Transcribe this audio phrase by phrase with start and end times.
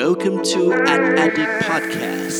[0.00, 2.38] Welcome to An Addict Podcast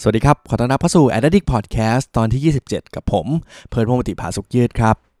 [0.00, 3.26] สวัสดีครับ ขอต้อนรับเข้าสู่ Addict Podcast ตอนที่ 27 กับผม
[3.68, 5.11] เพิร์ดพงศ์ติภาสุกยืดครับ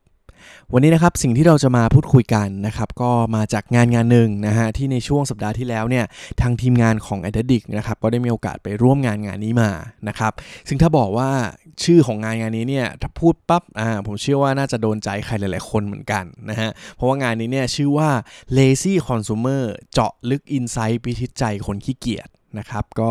[0.72, 6.04] วันนี้นะครับสิ่งที่เราจะมาพูดคุยกันนะครับก็มาจากงานงานหนึ่งนะฮะที่ในช่วงสัปดาห์ที่แล้วเนี่ย
[6.40, 9.70] ทางทีมงานของ Addict นะครับก็ได้มีโอกาสไปร่วมงานงานนี้มา
[10.08, 10.32] นะครับ
[10.68, 11.30] ซึ่งถ้าบอกว่า
[11.84, 18.10] ชื่อของงานงานนี้เนี่ยถ้าพูดปั๊บอ่าผมเชื่อว่าน่าจะโดนใจใครหลายๆ คนเหมือนกันนะฮะเพราะว่างานนี้เนี่ยชื่อว่า
[18.56, 22.28] Lazy Consumer เจาะลึก Insight พิชิตใจคนขี้เกียจ
[22.58, 23.10] นะครับก็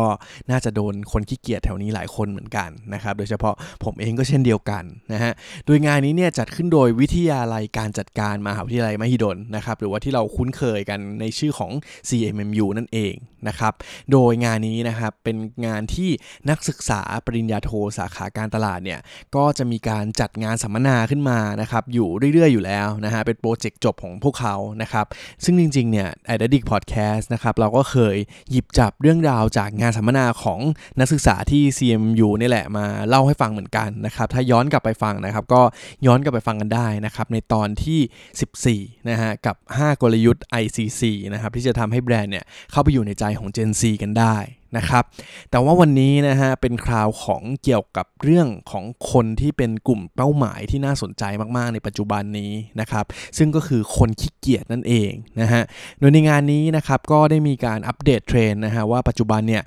[0.50, 5.32] น่าจะโดนคนขี้เกียจแถวนี้หลายคนเหมือนกันนะครับโดยเฉพาะผมเองก็เช่นเดียวกันนะฮะ
[5.66, 11.72] โดยงานนี้เนี่ยจัดขึ้นโดยวิทยาลัยการจัดการมหาวิทยาลัยมหิดลนะครับหรือว่าที่เราคุ้นเคยกันในชื่อของ
[12.08, 13.14] CMMU นั่นเอง
[13.48, 13.72] นะครับ
[14.12, 16.10] โดยงานนี้นะครับเป็นงานที่
[16.50, 19.00] นักศึกษาปริญญาโทสาขาการตลาดเนี่ย
[19.36, 25.06] ก็จะมีการจัดงานสัมมนาขึ้นมานะครับอยู่เรื่อยๆอยู่แล้วนะฮะเป็นโปรเจกต์จบของพวกเขานะครับ
[25.44, 28.16] ซึ่งจริงๆเนี่ย a d d i c t Podcast นะครับเราก็เคย
[28.50, 30.60] หยิบจับเรื่องราวจากงานสัมมนาของ
[30.98, 35.62] นักศึกษาที่ CMU นี่แหละมาเล่าให้ฟังเหมือนกันนะครับ ถ้าย้อนกลับไปฟังนะครับ ก็
[36.06, 44.36] ย้อนกลับไปฟังกันได้นะครับ ในตอนที่ 14 นะฮะ กับ 5 กลยุทธ์ ICC นะครับ ที่จะทำให้แบรนด์เนี่ยเข้าไปอยู่ในใจของ Gen Z กันได้
[44.76, 45.04] นะครับ
[45.50, 51.24] แต่ว่าวันนี้นะฮะเป็นคราวของเกี่ยวกับเรื่องของคนที่เป็นกลุ่มเป้าหมายที่น่าสนใจ
[51.56, 53.04] มากๆ ในปัจจุบันนี้นะครับ
[53.38, 55.62] ซึ่งก็คือคนขี้เกียจนั่นเองนะฮะ
[55.98, 59.62] โดยในงานนี้นะครับก็ได้มีการอัปเดตเทรนนะฮะว่าปัจจุบันเนี่ย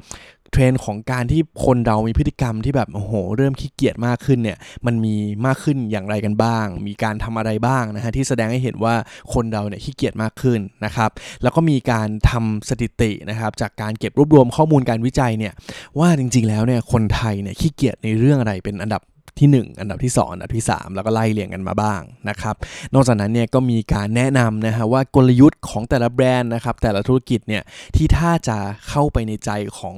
[0.55, 8.95] เทรนด์ของการที่คนเรามีพฤติกรรมที่แบบโอ้โห เริ่มขี้เกียจมากขึ้นเนี่ยมันมีมากขึ้นอย่างไรกันบ้าง มีการทำอะไรบ้างนะฮะที่แสดงให้เห็นว่า
[9.33, 11.09] คนเราเนี่ยขี้เกียจมากขึ้นนะครับ
[11.43, 15.53] แล้วก็มีการทำสถิตินะครับจากการเก็บรวบรวมข้อมูลการวิจัยเนี่ย
[15.99, 19.01] ว่าจริงๆแล้วเนี่ยคนไทยเนี่ยขี้เกียจในเรื่องอะไรเป็นอันดับ
[19.39, 22.55] ที่ 1 อันดับที่ 2 อันดับที่ 3 แล้วก็ไล่เรียงกันมาบ้างนะครับ
[22.93, 27.63] นอกจากนั้นเนี่ยก็มีการแนะนำนะฮะว่ากลยุทธ์ของแต่ละแบรนด์นะครับแต่ละธุรกิจเนี่ย
[27.95, 28.57] ที่ถ้าจะ
[28.89, 29.95] เข้าไปในใจของ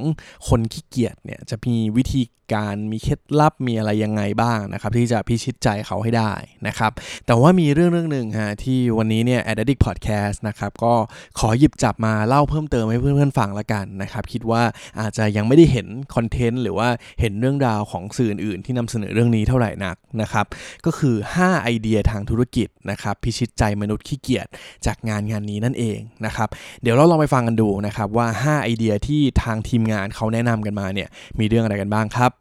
[0.47, 2.23] คนขี้เกียจเนี่ยจะมีวิธี
[2.55, 6.33] การมีเคล็ดลับมีอะไรยังไงบ้างนะครับที่จะพิชิตใจเขาให้ได้
[6.67, 6.91] นะครับ
[7.25, 10.93] แต่ว่ามีเรื่องเรื่องหนึ่งฮะที่วันนี้เนี่ย Addict Podcast นะครับก็
[11.39, 14.63] ขอหยิบจับมาเล่าเพิ่มเติมให้เพื่อนๆฟังละกันนะครับคิดว่า
[14.99, 16.87] อาจจะยังไม่ได้เห็นคอนเทนต์หรือว่า
[17.19, 20.45] เห็นเรื่องราวของสื่ออื่นที่นำเสนอเรื่องนี้เท่าไหร่นักนะครับ
[20.85, 24.47] ก็คือ 5 ไอเดียทางธุรกิจนะครับพิชิตใจมนุษย์ขี้เกียจ
[24.85, 26.49] จากงานงานนี้นั่นเองนะครับ
[26.81, 32.31] เดี๋ยวเราลองไปฟังกันดูนะครับว่า 5 ไอเดียที่ทางทีมงานเขาแนะนำกันมาเนี่ยมีเรื่องอะไรกันบ้างครับ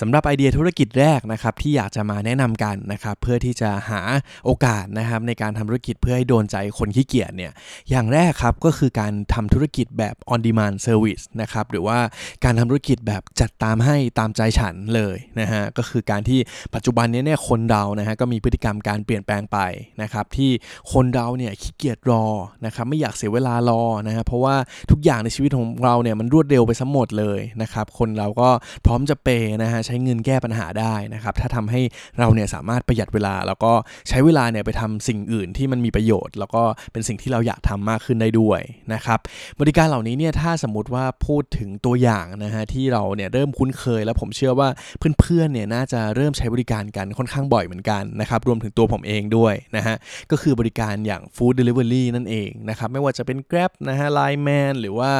[0.00, 4.00] สำหรับไอเดียธุรกิจแรกนะครับที่อยากจะมาแนะนำกันนะครับเพื่อที่จะหา
[4.44, 7.52] โอกาสนะครับในการทำธุรกิจเพื่อให้โดนใจคนขี้เกียจเนี่ย
[7.90, 11.98] อย่างแรกครับก็คือการทำธุรกิจแบบ on demand service นะครับหรือว่า
[12.44, 16.40] การทำธุรกิจแบบจัดตามให้ตามใจฉันเลยนะฮะก็คือการที่
[16.74, 19.58] ปัจจุบันนี้เนี่ยคนเรานะฮะก็มีพฤติกรรมการเปลี่ยนแปลงไป
[20.02, 20.50] นะครับที่
[20.92, 22.24] คนเราเนี่ยขี้เกียจรอ
[22.66, 24.54] นะครับไม่อยากเสียเวลารอนะฮะเพราะว่า
[24.90, 28.48] ทุกอย่างในชีวิตของเราเนี่ยมันรวดเร็วไปทั้งหมดเลยนะครับคนเราก็
[28.86, 31.80] พร้อมจะเปย์นะฮะใช้เงินแก้ปัญหาได้นะครับถ้าทำให้
[32.18, 33.72] เราเนี่ยสามารถประหยัดเวลา แล้วก็
[34.08, 36.62] ใช้เวลาเนี่ยไปทำสิ่งอื่นที่มันมีประโยชน์ แล้วก็
[36.92, 38.60] เป็นสิ่งที่เราอยากทำมากขึ้นได้ด้วย
[38.94, 39.18] นะครับ
[39.60, 44.68] บริการเหล่านี้เนี่ยถ้าสมมติว่าพูดถึงตัวอย่างนะฮะที่เราเนี่ยเริ่มคุ้นเคย แล้วผมเชื่อว่า
[45.20, 49.96] เพื่อนๆเนี่ยน่าจะเริ่มใช้บริการกันค่อนข้างบ่อยเหมือนกันนะครับรวมถึงตัวผมเองด้วยนะฮะ
[50.30, 55.12] ก็คือบริการอย่าง Food Delivery นั่นเองนะครับไม่ว่าจะเป็น Grab นะฮะ Line Man หรือว่า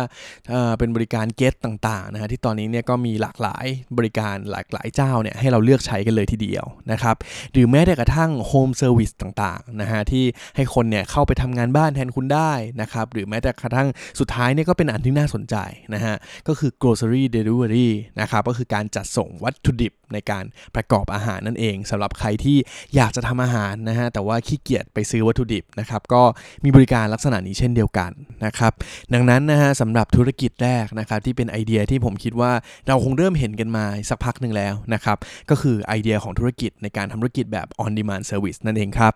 [0.50, 3.66] เอ่อเป็นบริการ Get ต่างๆนะฮะที่ตอนนี้เนี่ยก็มีหลากหลาย
[3.98, 7.16] บริการหลากหลายเจ้าเนี่ยให้เราเลือกใช้กันเลยทีเดียวนะครับ
[7.52, 10.24] หรือแม้แต่กระทั่ง Home Service ต่างๆนะฮะที่
[10.56, 13.88] ให้คนเนี่ยเข้าไปทำงานบ้านแทนคุณได้นะครับหรือแม้แต่กระทั่ง
[14.20, 15.56] สุดท้ายเนี่ยก็เป็นอันที่น่าสนใจ
[15.94, 16.14] นะฮะ
[16.48, 17.88] ก็คือ grocery delivery
[18.20, 22.56] นะครับก็คือการจัดส่งวัตถุดิบในการประกอบอาหารนั่นเองสำหรับใครที่
[22.94, 26.22] อยากจะทำอาหารนะฮะแต่ว่าขี้เกียจไปซื้อวัตถุดิบนะครับก็
[26.64, 28.10] มีบริการลักษณะนี้เช่นเดียวกัน
[28.44, 28.72] นะครับ
[29.14, 32.52] ดังนั้นนะฮะสำหรับธุรกิจแรกนะครับที่เป็นไอเดียที่ผมคิดว่า
[32.88, 35.16] เราคงเริ่มเห็นกันมาสักพักหนึ่งแล้วนะครับ
[35.50, 39.12] ก็คือไอเดียของธุรกิจในการทำธุรกิจแบบ on demand service นั่นเองครับ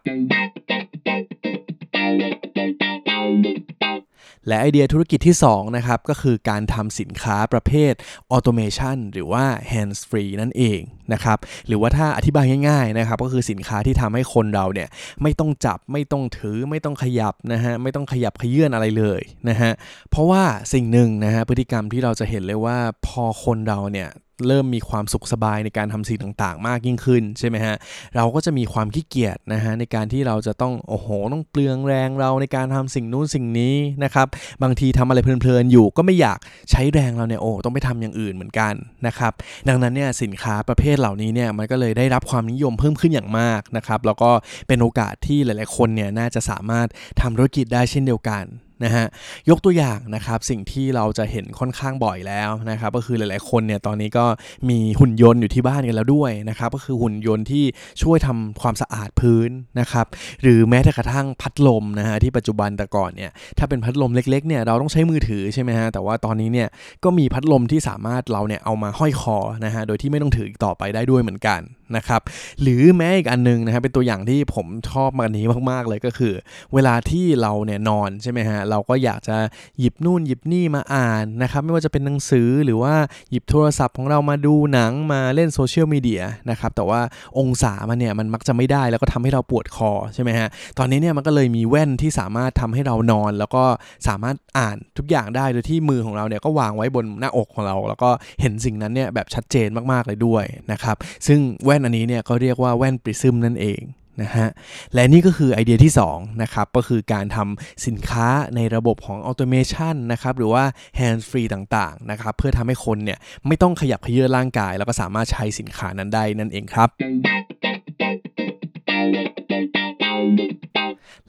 [4.48, 7.92] และไอเดียธุรกิจที่2นะครับก็คือการทำสินค้าประเภท
[8.30, 10.80] ออโตเมชันหรือว่า hands free นั่นเอง
[11.12, 14.88] นะครับหรือว่าถ้าอธิบายง่ายๆนะครับก็คือสินค้าที่ทำให้คนเราเนี่ย
[15.22, 19.72] ไม่ต้องจับไม่ต้องถือไม่ต้องขยับนะฮะไม่ต้องขยับขยื่นอะไรเลยนะฮะ
[20.10, 20.42] เพราะว่า
[20.72, 24.08] สิ่งหนึ่งนะฮะพฤติกรรมที่เราจะเห็นเลยว่าพอคนเราเนี่ย
[24.48, 27.76] เริ่มมีความสุขสบายในการทำสิ่งต่างๆ มากยิ่งขึ้นใช่ไหมฮะ
[28.16, 33.74] เราก็จะมีความขี้เกียจนะฮะในการที่เราจะต้องโอ้โหต้องเปลืองแรงเราในการทำสิ่งนู้นสิ่งนี้
[34.04, 34.26] นะครับ
[34.62, 36.38] บางทีทำอะไรเพลินๆอยู่ก็ไม่อยาก
[36.70, 38.74] ใช้แรงเราเนี่ยโอ้ต้องไปทำอย่างอื่นเหมือนกัน
[39.06, 39.32] นะครับ
[39.68, 44.30] ดังนั้นเนี่ยสินค้าประเภทเหล่านี้เนี่ยมันก็เลยได้รับความนิยมเพิ่มขึ้นอย่างมากนะครับ แล้วก็
[44.68, 46.86] เป็นโอกาสที่หลายๆคนเนี่ยน่าจะสามารถ
[47.20, 48.44] ทำธุรกิจได้เช่นเดียวกัน
[48.84, 49.06] นะฮะ
[49.50, 54.24] ยกตัวอย่างนะครับสิ่งที่เราจะเห็นค่อนข้างบ่อยแล้วนะครับก็คือหลาย ๆ คนเนี่ยตอนนี้ก็
[54.68, 57.64] มีหุ่นยนต์อยู่ที่บ้านกันแล้วด้วยนะครับก็คือหุ่นยนต์ที่
[58.02, 59.50] ช่วยทำความสะอาดพื้น
[59.80, 60.06] นะครับ
[60.42, 66.68] หรือแม้แต่กระทั่งพัดลมนะฮะที่ปัจจุบันแต่ก่อนเนี่ยถ้าเป็นพัดลมเล็ก ๆ เนี่ยเราต้องใช้มือถือใช่ไหมฮะแต่ว่าตอนนี้เนี่ย
[67.04, 71.60] ก็มีพัดลมที่สามารถเราเนี่ยเอามาห้อยคอนะฮะโดยที่ไม่ต้องถืออีกต่อไปได้ด้วยเหมือนกัน
[71.96, 72.20] นะครับ
[72.62, 76.34] หรือแม้อีกอันนึงนะครับเป็นตัวอย่างที่ผมชอบมากนี้มาก ๆ เลยก็คือ
[76.74, 79.36] เวลาที่เราเนี่ยนอนใช่ไหมฮะเราก็อยากจะ
[79.78, 82.94] หยิบนู่นหยิบนี่มาอ่านนะครับไม่ว่าจะเป็นหนังสือหรือว่า
[83.30, 87.00] หยิบโทรศัพท์ของเรามาดูหนังมาเล่นโซเชียลมีเดียนะครับแต่ว่า
[87.38, 90.48] องศามันเนี่ยมันมักจะไม่ได้แล้วก็ทำให้เราปวดคอใช่ไหมฮะ
[90.78, 93.64] ตอนนี้เนี่ยมันก็เลยมีแว่นที่สามารถทำให้เรานอน แล้วก็
[94.08, 98.10] สามารถอ่านทุกอย่างได้โดยที่มือของเราเนี่ยก็วางไว้บนหน้าอกของเรา แล้วก็
[98.40, 100.96] เห็นสิ่งนั้นเนี่ยแบบชัดเจนมากๆเลยด้วยนะครับ
[101.26, 103.80] ซึ่งแว่นอันนี้เนี่ยก็เรียกว่าแว่นปริซึมนั่นเอง
[104.22, 104.48] นะฮะ
[104.94, 108.26] และนี่ก็คือไอเดียที่2นะครับก็คือการทำสินค้า
[108.56, 110.64] ในระบบของออโตเมชันนะครับหรือว่า
[110.98, 116.88] hands free ต่างๆนะครับเพื่อทำให้คนเนี่ยไม่ต้องขยับเขยื้อร่างกาย แล้วก็สามารถใช้สินค้านั้นได้นั่นเองครับ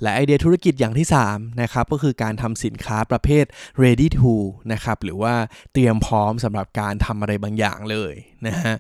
[0.01, 3.45] และไอเดียธุรกิจอย่างที่3นะครับก็คือการทำสินค้าประเภท
[3.83, 4.33] ready to
[4.71, 5.33] นะครับหรือว่า
[5.73, 8.13] เตรียมพร้อมสำหรับการทำอะไรบางอย่างเลย
[8.47, 8.75] นะฮะ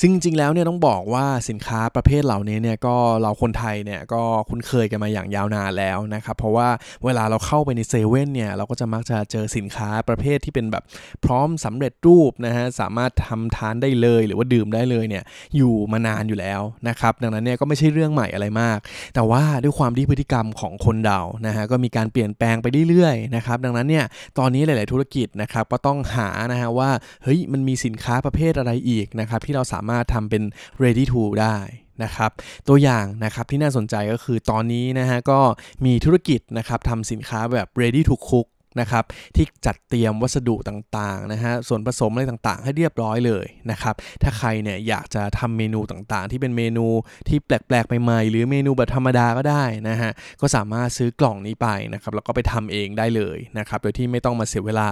[0.00, 6.68] ซึ่งจริงๆแล้วเนี่ยต้องบอกว่าสินค้าประเภทเหล่านี้เนี่ยก็เราคนไทยเนี่ยก็คุ้นเคยกันมาอย่างยาวนานแล้วนะครับเพราะว่า
[7.04, 10.84] เวลาเราเข้าไปในเซเว่นเนี่ยเราก็จะมักจะเจอสินค้าประเภทที่เป็นแบบ
[11.24, 15.24] พร้อมสำเร็จรูปนะฮะสามารถทำทานได้เลยหรือว่าดื่มได้เลยเนี่ย
[15.56, 18.78] อยู่มานานอยู่แล้วนะครับดังนั้นเนี่ยก็ไม่ใช่เรื่องใหม่อะไรมาก
[19.14, 24.04] แต่ว่าด้วยความที่พฤติกรรมของคนเรานะฮะก็มีการเปลี่ยนแปลงไปเรื่อยๆนะครับดังนั้นเนี่ย
[24.38, 26.90] ตอนนี้หลาย ๆธุรกิจนะครับก็ต้องหานะฮะว่า
[27.22, 30.42] เฮ้ยมันมีสินค้าประเภทอะไรอีกอีกนะครับที่เราสามารถทำเป็น
[30.82, 31.56] ready to ได้
[32.04, 32.30] นะครับ
[32.68, 35.40] ตัวอย่างนะครับที่น่าสนใจก็คือตอนนี้นะฮะก็
[35.84, 38.48] มีธุรกิจนะครับทำสินค้าแบบ ready to cook
[38.80, 39.04] นะครับ
[39.36, 46.86] ที่จัดเตรียมวัสดุต่างๆนะฮะส่วนผสมอะไรต่างๆ ให้เรียบร้อยเลยนะครับถ้าใครเนี่ยอยากจะทำเมนูต่างๆ ที่เป็นเมนู
[47.28, 50.10] ที่แปลกๆใหม่ๆ หรือเมนูแบบธรรมดาก็ได้นะฮะ
[50.40, 54.88] ก็สามารถซื้อกล่องนี้ไปนะครับแล้วก็ไปทำเองได้เลยนะครับโดยที่ไม่ต้องมาเสียเวลา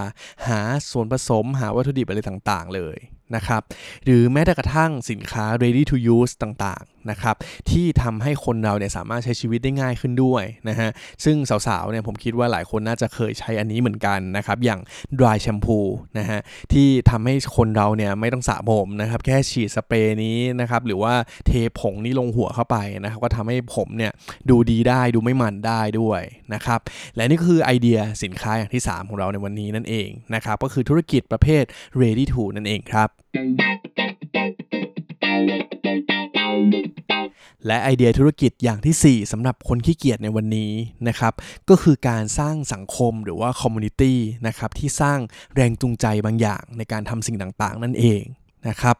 [0.47, 0.59] หา
[0.91, 2.97] ส่วนผสมหาวัตถุดิบอะไรต่างๆ เลย
[3.35, 3.61] นะครับ
[4.05, 7.35] หรือแม้แต่กระทั่งสินค้า ready to use ต่าง นะครับ
[7.69, 10.89] ที่ทำให้คนเราเนี่ยสามารถใช้ชีวิตได้ง่ายขึ้นด้วยนะฮะ
[11.23, 11.37] ซึ่ง
[11.67, 14.79] สาวๆเนี่ยผมคิดว่าหลายคนน่าจะเคยใช้อันนี้เหมือนกันนะครับอย่าง
[15.19, 15.87] dry shampoo
[16.19, 16.39] นะฮะ
[16.73, 21.13] ที่ทำให้คนเราเนี่ยไม่ต้องสระผมนะครับแค่ฉีดสเปรย์นี้นะครับหรือว่า
[21.47, 24.11] เทผงนี้ลงหัวเข้าไปนะครับก็ทำให้ผมเนี่ย
[24.49, 26.21] ดูดีได้ดูไม่มันได้ด้วย
[26.53, 26.79] นะครับ
[27.15, 31.63] และนี่ก็คือไอเดียสินค้าอย่างที่ 3 ของเราในวันนี้นั่นเองนะครับก็คือธุรกิจประเภท
[32.01, 33.09] ready to นั่นเองครับ
[37.67, 40.71] และไอเดียธุรกิจอย่างที่ 4สำหรับคนขี้เกียจในวันนี้
[41.07, 41.33] นะครับ
[41.69, 44.17] ก็คือการสร้างสังคมหรือว่าคอมมูนิตี้
[44.47, 45.19] นะครับที่สร้าง
[45.55, 48.23] แรงจูงใจบางอย่างในการทำสิ่งต่างๆ นั่นเอง
[48.69, 48.95] นะครับ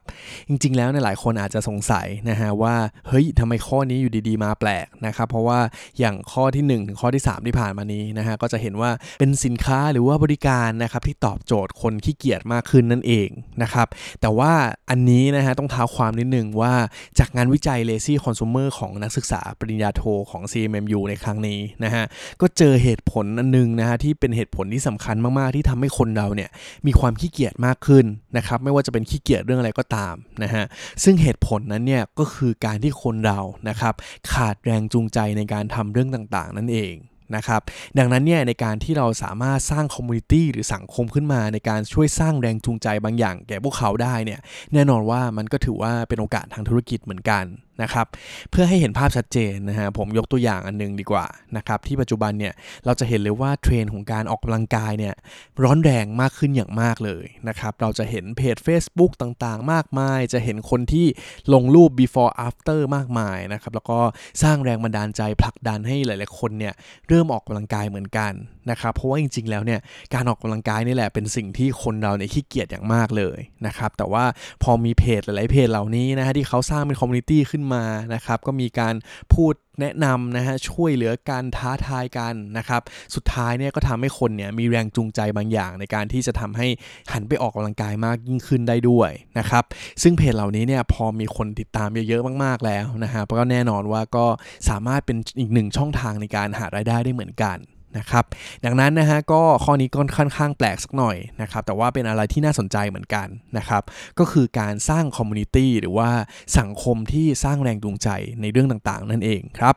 [0.47, 2.75] จริงๆ แล้วเนี่ยหลายคนอาจจะสงสัยนะฮะว่า
[3.07, 5.59] เฮ้ยทำไมข้อนี้อยู่ดีๆ มาแปลกนะครับ เพราะว่า
[5.99, 13.29] อย่างข้อที่ 1 ถึงข้อที่ 3 ที่ผ่านมานี้นะฮะก็จะเห็นว่าเป็นสินค้าหรือว่าบริการนะครับที่ตอบโจทย์คนขี้เกียจมากขึ้นนั่นเอง
[13.61, 13.87] นะครับ
[14.21, 14.51] แต่ว่า
[14.89, 16.73] อันนี้นะฮะต้องเท้าความนิดนึงว่า
[17.19, 22.03] จากงานวิจัย Lazy Consumer ของนักศึกษาปริญญาโทของ CMMU ในครั้งนี้นะฮะ
[22.41, 26.49] ก็เจอเหตุผลอันนึงนะฮะที่เป็นเหตุผลที่สำคัญมากๆที่ทำให้คนเราเนี่ย
[26.87, 28.05] มีความขี้เกียจมากขึ้น
[28.37, 30.65] นะครับไม่ว่าจะเป็นขี้เกียจรื่องอะไรก็ตามนะฮะ
[31.03, 33.39] ซึ่งเหตุผลนั้นเนี่ยก็คือการที่คนเรา
[33.69, 33.93] นะครับ
[34.33, 36.95] ขาดแรงจูงใจในการทำเรื่องต่างๆ นั่นเอง
[37.35, 37.61] นะครับ
[37.97, 44.39] ดังนั้นเนี่ยในการที่เราสามารถสร้างคอมมูนิตี้หรือสังคมขึ้นมาในการช่วยสร้างแรงจูงใจบางอย่างแก่พวกเขาได้เนี่ย
[44.73, 47.43] แน่นอนว่ามันก็ถือว่าเป็นโอกาสทางธุรกิจเหมือนกัน
[47.81, 48.07] นะครับ
[48.51, 51.25] เพื่อให้เห็นภาพชัดเจนนะฮะผมยกตัวอย่างอันนึงดีกว่า
[51.57, 52.53] นะครับที่ปัจจุบันเนี่ย
[52.85, 55.15] เราจะเห็นเลยว่าเทรนด์ของการออกกำลังกายเนี่ย
[55.63, 61.07] ร้อนแรงมากขึ้นอย่างมากเลยนะครับเราจะเห็นเพจ Facebook ต่างๆ มากมาย จะเห็นคนที่
[61.53, 63.99] ลงรูป before after มากมายนะครับแล้วก็
[64.43, 66.73] สร้างแรงบันดาลใจผลักดันให้หลายๆคนเนี่ย
[67.07, 68.33] เริ่มออกกำลังกายเหมือนกัน
[68.69, 69.79] นะครับเพราะว่าจริงๆแล้วเนี่ย
[70.13, 73.37] การออกกำลังกายนี่แหละเป็นสิ่งที่คนเราเนี่ยขี้เกียจอย่างมากเลย
[73.67, 74.25] นะครับแต่ว่า
[74.63, 78.95] พอมีเพจหลายๆเพจเหล่านี้นะฮะที่เขาสร้างเป็น community ขึ้นมานะครับก็มีการ
[79.33, 82.81] พูดแนะนำนะฮะช่วยเหลือการท้าทายกันนะครับ
[83.15, 86.67] สุดท้ายเนี่ยก็ทำให้คนเนี่ยมีแรงจูงใจบางอย่าง ในการที่จะทำให้
[87.11, 89.63] หันไปออกกำลังกายมากยิ่งขึ้นได้ด้วยนะครับ
[90.01, 94.25] ซึ่งเพจเหล่านี้เนี่ยพอมีคนติดตามเยอะๆมากๆแล้วนะฮะก็แน่นอนว่าก็
[94.69, 97.57] สามารถเป็นอีกหนึ่งช่องทางในการหารายได้ได้เหมือนกัน
[97.97, 98.25] นะครับ
[98.65, 103.83] ดังนั้นนะฮะก็ข้อนี้ก็ค่อนข้างแปลกสักหน่อยนะครับ แต่ว่าเป็นอะไรที่น่าสนใจเหมือนกันนะครับ
[104.19, 106.09] ก็คือการสร้าง community หรือว่า
[106.59, 108.09] สังคมที่สร้างแรงจูงใจ
[108.41, 109.75] ในเรื่องต่างๆ นั่นเองครับ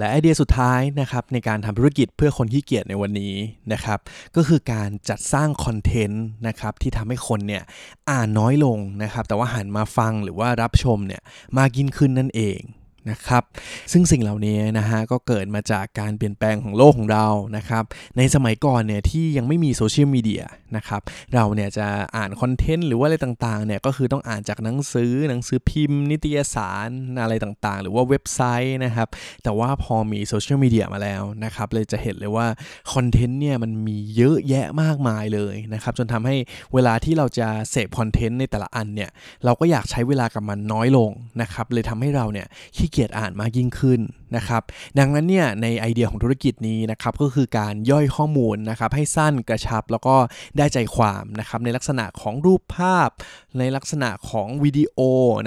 [0.00, 3.34] และไอเดียสุดท้ายนะครับในการทำธุรกิจเพื่อคนขี้เกียจในวันนี้
[3.72, 3.98] นะครับ
[4.36, 7.62] ก็คือการจัดสร้าง content นะครับที่ทำให้คนเนี่ย
[8.10, 11.22] อ่านน้อยลงนะครับแต่ว่าหันมาฟังหรือว่ารับชมเนี่ย
[11.58, 12.60] มากยิ่งขึ้นนั่นเอง
[13.10, 13.42] นะครับ
[13.92, 17.84] ซึ่งสิ่งเหล่านี้นะฮะก็เกิดมาจากการเปลี่ยนแปลงของโลกของเรานะครับ
[18.16, 20.44] ในสมัยก่อนเนี่ยที่ยังไม่มีโซเชียลมีเดีย
[20.76, 21.02] นะครับ
[21.34, 21.86] เราเนี่ยจะ
[22.16, 26.88] อ่านคอนเทนต์หรือว่าอะไรต่างๆเนี่ยก็คือต้องอ่านจากหนังสือหนังสือพิมพ์ นิตยสาร
[27.22, 29.08] อะไรต่างๆ หรือว่าเว็บไซต์นะครับ
[29.42, 32.46] แต่ว่าพอมีโซเชียลมีเดียมาแล้วนะครับ เลยจะเห็นเลยว่า
[32.92, 36.36] คอนเทนต์เนี่ยมันมีเยอะแยะมากมายเลยนะครับจนทำให้
[36.74, 39.10] เวลาที่เราจะเสพคอนเทนต์ในแต่ละอันเนี่ย
[39.44, 41.10] เราก็อยากใช้เวลากับมันน้อยลง
[41.42, 42.46] นะครับเลยทำให้เราเนี่ย
[42.76, 44.00] ขี้เกียจอ่านมากยิ่งขึ้น
[44.36, 44.62] นะครับ
[44.98, 50.16] ดังนั้นเนี่ยในไอเดียของธุรกิจนี้นะครับก็คือการย่อยข้อมูลนะครับให้สั้นกระชับแล้วก็
[50.58, 53.08] ได้ใจความนะครับในลักษณะของรูปภาพ
[53.58, 54.98] ในลักษณะของวิดีโอ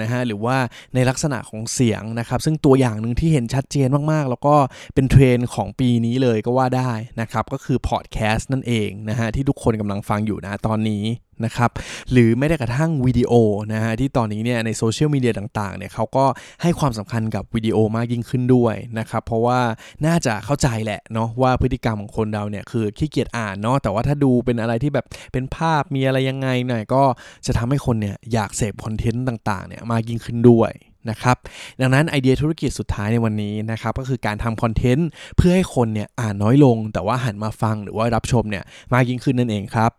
[0.02, 0.56] นะฮะหรือว่า
[0.94, 4.56] ในลักษณะของเสียงนะครับซึ่งตัวอย่างหนึ่งที่เห็นชัดเจนมากๆ แล้วก็
[4.94, 11.04] เป็นเทรนด์ของปีนี้เลยก็ว่าได้นะครับก็คือพอดแคสต์นั่นเองนะฮะที่ทุกคนกำลังฟังอยู่นะตอนนี้
[11.44, 11.70] นะครับ
[12.12, 13.32] หรือไม่ได้กระทั่งวิดีโอ
[13.72, 16.24] นะฮะที่ตอนนี้เนี่ยในโซเชียลมีเดียต่างๆเนี่ยเขาก็
[16.62, 19.60] ให้ความสำคัญกับวิดีโอมากยิ่งขึ้นด้วยนะครับเพราะว่า
[20.06, 27.02] น่าจะเข้าใจแหละเนาะว่าพฤติกรรมของคนเราเนี่ยคือขี้เกียจอ่านเนาะแต่ว่าถ้าดูเป็นอะไรที่แบบเป็นภาพมีอะไรยังไงหน่อยก็
[27.46, 30.72] จะทำให้คนเนี่ยอยากเสพคอนเทนต์ต่างๆเนี่ยมากยิ่งขึ้นด้วย
[31.10, 31.36] นะครับ
[31.80, 38.64] ดังนั้นไอเดียธุรกิจสุดท้ายในวันนี้นะครับก็คือการทำคอนเทนต์เพื่อให้คนเนี่ยอ่านน้อยลง แต่ว่าหันมาฟังหรือว่ารับชมเนี่ย
[38.94, 39.90] มากยิ่งขึ้นนั่นเองครับ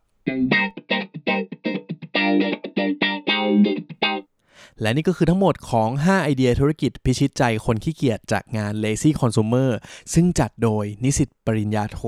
[4.83, 9.69] และนี่ก็คือทั้งหมดของ 5 ไอเดียธุรกิจพิชิตใจคนขี้เกียจจากงาน Lazy Consumer
[10.13, 11.99] ซึ่งจัดโดยนิสิตปริญญาโท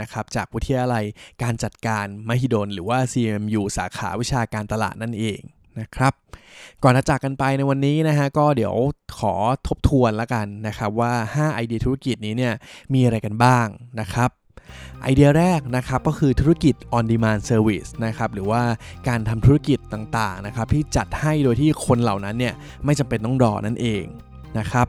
[0.00, 1.04] นะครับจากวิทยาลัย
[1.42, 5.40] การจัดการมหิดล หรือว่า CMU สาขาวิชาการตลาดนั่นเอง
[5.80, 6.12] นะครับ
[6.82, 8.74] ก่อนจะจากกันไปในวันนี้นะฮะก็เดี๋ยว
[9.18, 9.34] ขอ
[9.66, 12.54] ทบทวนแล้วกันนะครับว่า 5 ไอเดียธุรกิจนี้เนี่ย
[12.94, 13.66] มีอะไรกันบ้าง
[14.00, 14.30] นะครับ
[15.02, 18.62] ไอเดียแรกนะครับก็คือธุรกิจ on demand service นะครับหรือว่า
[19.08, 24.04] การทำธุรกิจต่างๆนะครับที่จัดให้โดยที่คนเหล่านั้นเนี่ยไม่จำเป็นต้องรอนั่นเอง
[24.58, 24.86] นะครับ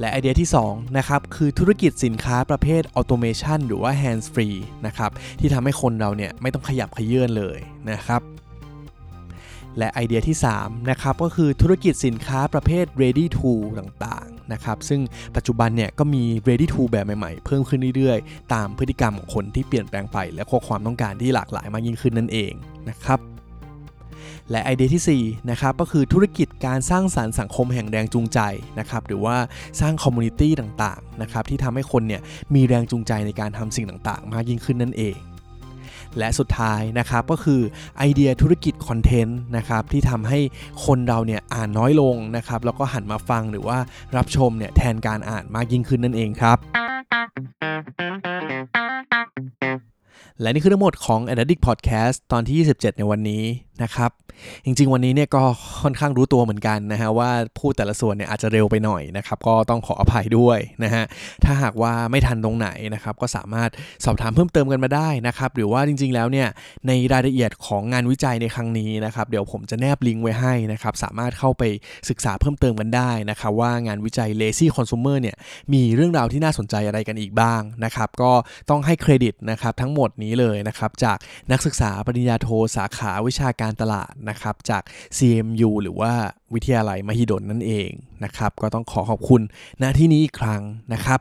[0.00, 7.58] และไอเดียที่2นะครับคือธุรกิจสินค้าประเภท automation หรือว่า hands free นะครับที่ทำให้คนเราเนี่ยไม่ต้องขยับขยื่นเลย
[7.90, 8.22] นะครับ
[9.78, 15.00] และไอเดียที่3นะครับก็คือธุรกิจสินค้าประเภท ready to ต่างๆ นะครับซึ่ง
[15.36, 22.52] ปัจจุบันเนี่ยก็มี ready to แบบใหม่ๆ เพิ่มขึ้นเรื่อยๆ ตามพฤติกรรมของคนที่เปลี่ยนแปลงไป และข้อความต้องการที่หลากหลายมากยิ่งขึ้นนั่นเอง
[22.90, 23.20] นะครับ
[24.50, 28.40] และไอเดียที่4นะครับก็คือธุรกิจการสร้างสรรค์สังคมแห่งแรงจูงใจ
[28.78, 29.36] นะครับหรือว่า
[29.80, 32.20] สร้างคอมมูนิตี้ต่างๆนะครับที่ทำให้คนเนี่ย
[32.54, 35.16] มีแรงจูงใจในการทำสิ่งต่างๆ มากยิ่งขึ้นนั่นเอง
[36.18, 37.60] และสุดท้ายนะครับก็คือ
[37.98, 40.38] ไอเดียธุรกิจคอนเทนต์นะครับที่ทำให้
[40.84, 43.78] คนเราเนี่ยอ่านน้อยลงนะครับแล้วก็หันมาฟังหรือว่า
[44.16, 46.58] รับชมเนี่ยแทนการอ่านมากยิ่งขึ้นนั่นเองครับ
[50.40, 53.42] และนี่คือทั้งหมดของ a d d i c t Podcast ตอนที่ 27 ในวันนี้
[53.82, 54.10] นะครับ
[54.64, 55.42] จริง ๆ วันนี้เนี่ยก็
[55.82, 61.04] ค่อนข้างรู้ตัวเหมือนกันนะฮะว่าพูดแต่ละส่วนเนี่ยอาจจะเร็วไปหน่อยนะครับก็ต้องขออภัยด้วยนะฮะ
[61.44, 63.70] ถ้าหากว่าไม่ทันตรงไหนนะครับก็สามารถ
[64.04, 66.48] สอบถามเพิ่มเติมกันมาได้นะครับหรือว่าจริง ๆ แล้วเนี่ย
[66.86, 71.62] ในรายละเอียดของงานวิจัยในครั้งนี้นะครับเดี๋ยวผมจะแนบลิงก์ไว้ให้นะครับสามารถเข้าไป
[72.08, 75.36] ศึกษาเพิ่มเติมกันได้นะครับว่างานวิจัย Lazy Consumer เนี่ย
[75.72, 78.32] มีเรื่องราวที่น่าสนใจอะไรกันอีกบ้างนะครับก็
[78.70, 81.18] ต้องให้เครดิตนะครับทั้งหมดนี้เลยนะครับจาก
[81.52, 84.82] นักศึกษาปริญญาโทสาขาวิชาการตลาดนะครับจาก
[85.16, 86.12] CMU หรือว่า
[86.54, 87.90] วิทยาลัยมหิดลนั่นเอง
[88.24, 89.42] นะครับ ก็ต้องขอขอบคุณ
[89.82, 90.62] ณที่นี้อีกครั้ง
[90.92, 91.20] นะครับ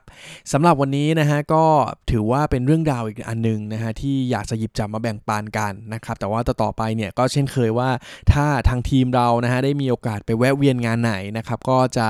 [0.52, 1.66] สำหรับวันนี้นะฮะก็
[2.12, 7.90] ถือว่าเป็นเรื่องราวอีกอันนึงนะฮะที่อยากจะหยิบจับมาแบ่งปันกันนะครับ แต่ว่าต่อไปเนี่ยก็เช่นเคยว่า
[8.32, 12.08] ถ้าทางทีมเรานะฮะได้มีโอกาสไปแวะเวียนงานไหนนะครับก็จะ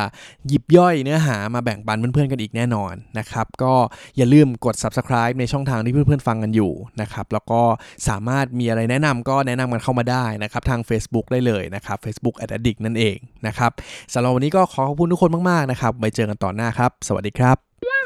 [0.47, 3.73] หยิบย่อยเนื้อหามาแบ่งปันเพื่อนๆกันอีกแน่นอนนะครับ ก็
[4.17, 6.71] อย่าลืมกด subscribe ในช่องทางที่เพื่อนๆฟังกันอยู่
[7.01, 7.61] นะครับแล้วก็
[8.07, 13.71] สามารถมีอะไรแนะนำก็แนะนำกันเข้ามาได้นะครับทาง Facebook ได้เลยนะครับ Facebook addict นั่นเององนะครับ
[14.13, 17.57] สำหรับวันนี้ก็ขอขอบคุณทุกคนมากๆนะครับไว้เจอกันต่อหน้าครับ สวัสดีครับ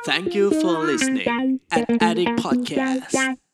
[0.10, 1.28] Thank you for listening
[1.78, 3.51] at Addict Podcast.